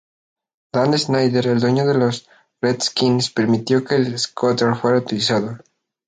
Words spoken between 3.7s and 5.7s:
que el scooter fuera utilizado.